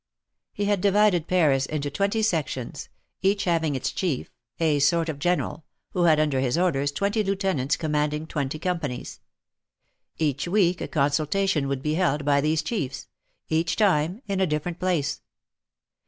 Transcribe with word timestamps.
He 0.51 0.65
had 0.65 0.81
divided 0.81 1.27
Paris 1.27 1.67
into 1.67 1.91
twenty 1.91 2.23
sections, 2.23 2.89
each 3.21 3.43
having 3.43 3.75
its 3.75 3.91
chief, 3.91 4.31
a 4.59 4.79
sort 4.79 5.09
of 5.09 5.19
general, 5.19 5.63
who 5.91 6.05
had 6.05 6.19
under 6.19 6.39
his 6.39 6.57
orders 6.57 6.91
twenty 6.91 7.23
lieutenants 7.23 7.77
commanding 7.77 8.25
twenty 8.25 8.57
companies. 8.57 9.19
Each 10.17 10.47
week 10.47 10.81
a 10.81 10.87
consultation 10.87 11.67
would 11.67 11.83
be 11.83 11.93
held 11.93 12.25
by 12.25 12.41
these 12.41 12.63
chiefs; 12.63 13.09
each 13.47 13.75
time 13.75 14.23
in 14.27 14.39
a 14.39 14.47
different 14.47 14.79
place. 14.79 15.21